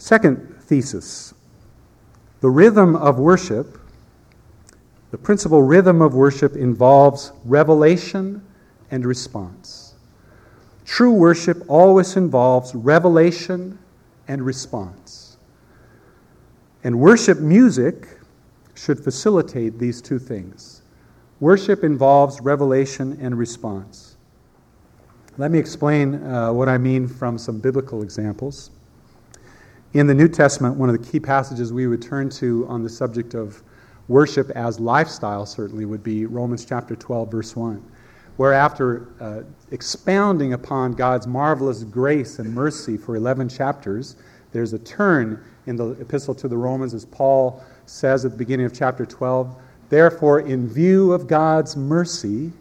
[0.00, 1.34] Second thesis
[2.40, 3.78] the rhythm of worship,
[5.10, 8.42] the principal rhythm of worship involves revelation
[8.90, 9.96] and response.
[10.86, 13.78] True worship always involves revelation
[14.26, 15.36] and response.
[16.82, 18.08] And worship music
[18.74, 20.80] should facilitate these two things.
[21.40, 24.16] Worship involves revelation and response.
[25.36, 28.70] Let me explain uh, what I mean from some biblical examples.
[29.92, 32.88] In the New Testament, one of the key passages we would turn to on the
[32.88, 33.60] subject of
[34.06, 37.84] worship as lifestyle certainly would be Romans chapter 12, verse 1,
[38.36, 39.40] where after uh,
[39.72, 44.14] expounding upon God's marvelous grace and mercy for 11 chapters,
[44.52, 48.66] there's a turn in the epistle to the Romans as Paul says at the beginning
[48.66, 52.52] of chapter 12, Therefore, in view of God's mercy,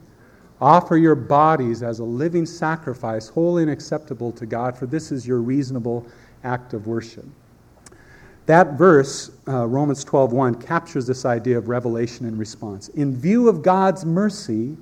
[0.59, 5.27] offer your bodies as a living sacrifice, holy and acceptable to God, for this is
[5.27, 6.07] your reasonable
[6.43, 7.25] act of worship.
[8.45, 12.87] That verse, uh, Romans 12:1, captures this idea of revelation and response.
[12.89, 14.75] In view of God's mercy,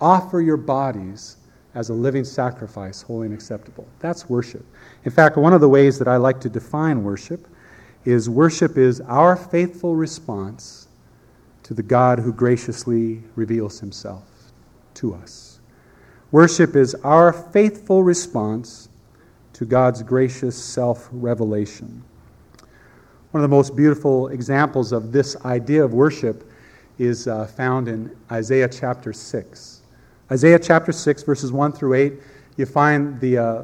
[0.00, 1.36] offer your bodies
[1.74, 3.86] as a living sacrifice, holy and acceptable.
[3.98, 4.64] That's worship.
[5.04, 7.46] In fact, one of the ways that I like to define worship
[8.06, 10.88] is worship is our faithful response
[11.64, 14.24] to the God who graciously reveals himself
[14.94, 15.58] to us.
[16.30, 18.88] Worship is our faithful response
[19.56, 22.04] to God's gracious self revelation.
[23.30, 26.50] One of the most beautiful examples of this idea of worship
[26.98, 29.80] is uh, found in Isaiah chapter 6.
[30.30, 32.12] Isaiah chapter 6, verses 1 through 8,
[32.58, 33.62] you find the uh,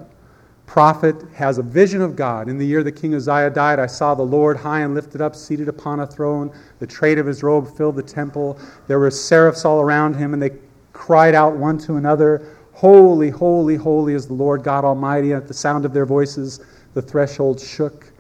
[0.65, 2.49] prophet has a vision of God.
[2.49, 5.37] In the year that King Uzziah died, I saw the Lord high and lifted up,
[5.37, 6.51] seated upon a throne.
[6.79, 8.59] The train of his robe filled the temple.
[8.87, 10.53] There were seraphs all around him, and they
[10.95, 15.33] cried out one to another, Holy, holy, holy is the Lord God Almighty.
[15.33, 16.61] And At the sound of their voices,
[16.95, 18.13] the threshold shook.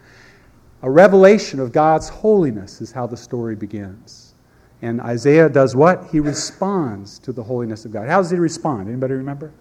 [0.82, 4.34] A revelation of God's holiness is how the story begins.
[4.82, 6.08] And Isaiah does what?
[6.10, 8.08] He responds to the holiness of God.
[8.08, 8.88] How does he respond?
[8.88, 9.52] Anybody remember?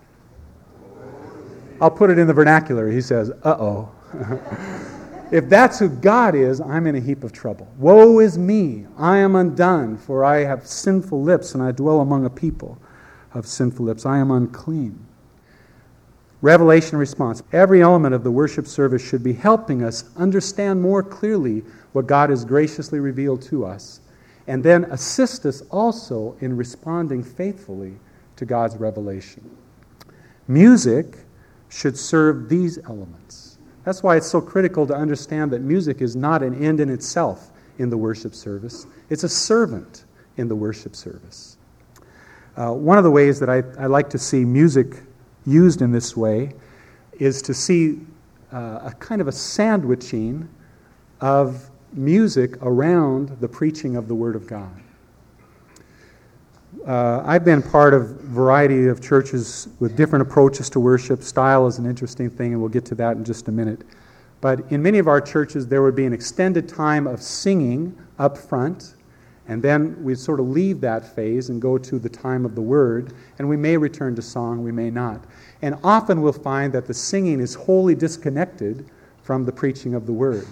[1.80, 2.90] I'll put it in the vernacular.
[2.90, 3.92] He says, uh oh.
[5.32, 7.68] if that's who God is, I'm in a heap of trouble.
[7.78, 8.88] Woe is me.
[8.98, 12.82] I am undone, for I have sinful lips and I dwell among a people
[13.34, 14.06] of sinful lips.
[14.06, 15.06] I am unclean.
[16.42, 17.44] Revelation response.
[17.52, 22.30] Every element of the worship service should be helping us understand more clearly what God
[22.32, 24.00] has graciously revealed to us,
[24.48, 27.94] and then assist us also in responding faithfully
[28.38, 29.56] to God's revelation.
[30.48, 31.18] Music
[31.70, 33.60] should serve these elements.
[33.84, 37.52] That's why it's so critical to understand that music is not an end in itself
[37.78, 40.06] in the worship service, it's a servant
[40.38, 41.58] in the worship service.
[42.58, 45.04] Uh, one of the ways that I, I, like to see music
[45.46, 46.54] used in this way
[47.14, 48.02] is to see
[48.52, 50.50] uh, a kind of a sandwiching
[51.22, 54.82] of music around the preaching of the Word of God.
[56.86, 61.22] Uh, I've been part of a variety of churches with different approaches to worship.
[61.22, 63.84] Style is an interesting thing, and we'll get to that in just a minute.
[64.42, 68.38] But in many of our churches, there would be an extended time of singing up
[68.38, 68.96] front
[69.52, 72.62] and then we sort of leave that phase and go to the time of the
[72.62, 75.26] word, and we may return to song, we may not.
[75.62, 78.90] And often we'll find that the singing is wholly disconnected
[79.24, 80.48] from the preaching of the word.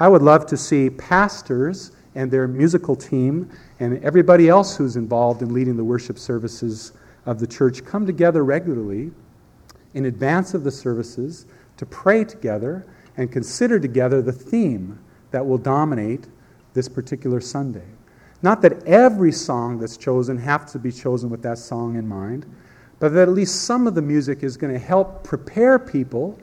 [0.00, 5.42] I would love to see pastors and their musical team and everybody else who's involved
[5.42, 6.92] in leading the worship services
[7.26, 9.10] of the church come together regularly
[9.92, 11.44] in advance of the services
[11.76, 12.86] to pray together
[13.18, 14.98] and consider together the theme
[15.30, 16.24] that will dominate
[16.72, 17.84] this particular Sunday.
[18.44, 22.44] Not that every song that's chosen has to be chosen with that song in mind,
[22.98, 26.38] but that at least some of the music is going to help prepare people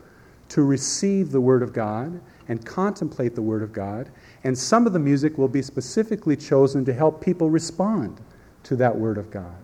[0.49, 4.09] to receive the Word of God and contemplate the Word of God.
[4.43, 8.19] And some of the music will be specifically chosen to help people respond
[8.63, 9.55] to that Word of God.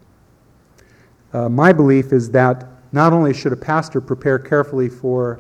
[1.34, 5.40] Uh, my belief is that not only should a pastor prepare carefully for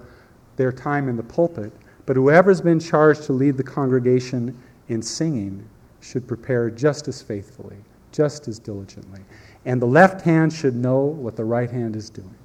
[0.56, 1.72] their time in the pulpit,
[2.08, 5.64] but whoever's been charged to lead the congregation in singing
[6.02, 7.78] should prepare just as faithfully,
[8.11, 9.22] just as diligently.
[9.66, 12.35] And the left hand should know what the right hand is doing.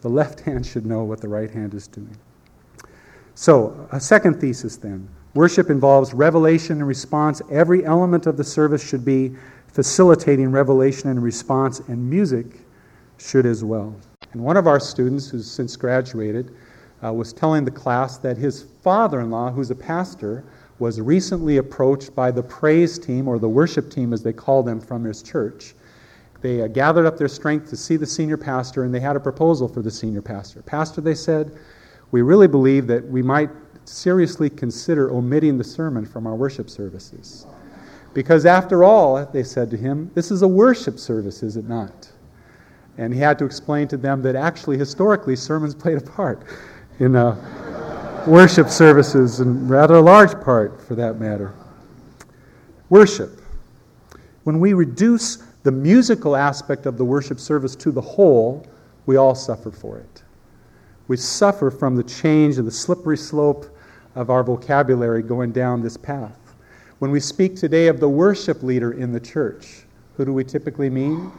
[0.00, 2.16] The left hand should know what the right hand is doing.
[3.34, 7.40] So, a second thesis then worship involves revelation and response.
[7.50, 9.34] Every element of the service should be
[9.68, 12.60] facilitating revelation and response, and music
[13.18, 13.94] should as well.
[14.32, 16.54] And one of our students, who's since graduated,
[17.04, 20.44] uh, was telling the class that his father in law, who's a pastor,
[20.80, 24.80] was recently approached by the praise team, or the worship team as they call them,
[24.80, 25.74] from his church.
[26.40, 29.20] They uh, gathered up their strength to see the senior pastor, and they had a
[29.20, 30.62] proposal for the senior pastor.
[30.62, 31.56] Pastor, they said,
[32.10, 33.50] we really believe that we might
[33.84, 37.46] seriously consider omitting the sermon from our worship services.
[38.14, 42.10] Because after all, they said to him, this is a worship service, is it not?
[42.98, 46.42] And he had to explain to them that actually, historically, sermons played a part
[46.98, 47.36] in uh,
[48.26, 51.54] worship services, and rather a large part for that matter.
[52.88, 53.40] Worship.
[54.44, 58.66] When we reduce the musical aspect of the worship service to the whole,
[59.06, 60.22] we all suffer for it.
[61.08, 63.66] We suffer from the change and the slippery slope
[64.14, 66.38] of our vocabulary going down this path.
[66.98, 69.84] When we speak today of the worship leader in the church,
[70.16, 71.32] who do we typically mean?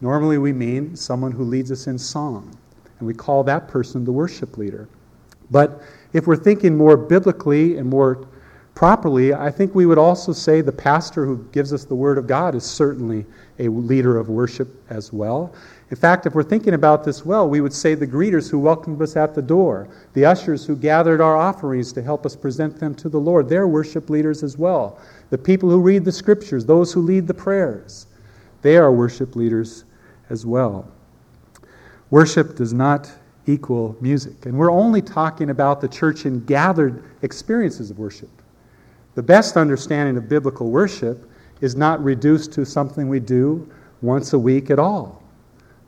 [0.00, 2.56] Normally, we mean someone who leads us in song,
[2.98, 4.88] and we call that person the worship leader.
[5.50, 5.82] But
[6.12, 8.26] if we're thinking more biblically and more
[8.74, 12.28] properly, I think we would also say the pastor who gives us the Word of
[12.28, 13.26] God is certainly
[13.58, 15.52] a leader of worship as well.
[15.90, 19.02] In fact, if we're thinking about this well, we would say the greeters who welcomed
[19.02, 22.94] us at the door, the ushers who gathered our offerings to help us present them
[22.96, 25.00] to the Lord, they're worship leaders as well.
[25.30, 28.06] The people who read the scriptures, those who lead the prayers,
[28.62, 29.84] they are worship leaders
[30.30, 30.86] as well.
[32.10, 33.10] Worship does not
[33.48, 34.46] equal music.
[34.46, 38.30] And we're only talking about the church in gathered experiences of worship.
[39.14, 41.28] The best understanding of biblical worship
[41.60, 43.68] is not reduced to something we do
[44.02, 45.22] once a week at all.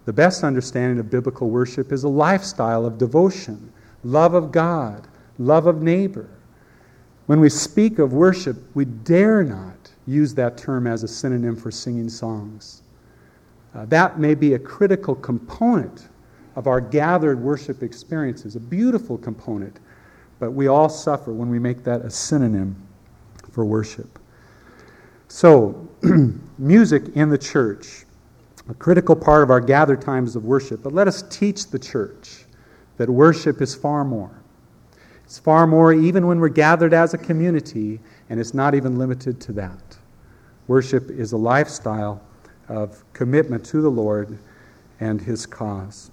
[0.07, 3.73] The best understanding of biblical worship is a lifestyle of devotion,
[4.03, 5.07] love of God,
[5.39, 6.29] love of neighbor.
[7.27, 11.71] When we speak of worship, we dare not use that term as a synonym for
[11.71, 12.83] singing songs.
[13.75, 16.09] Uh, that may be a critical component
[16.57, 19.79] of our gathered worship experiences, a beautiful component,
[20.39, 22.77] but we all suffer when we make that a synonym
[23.53, 24.19] for worship.
[25.29, 25.89] So,
[26.59, 28.05] music in the church,
[28.69, 32.45] a critical part of our gathered times of worship, but let us teach the church
[32.97, 34.43] that worship is far more.
[35.25, 39.41] It's far more even when we're gathered as a community, and it's not even limited
[39.43, 39.97] to that.
[40.67, 42.21] Worship is a lifestyle
[42.69, 44.39] of commitment to the Lord
[45.01, 46.11] and His cause.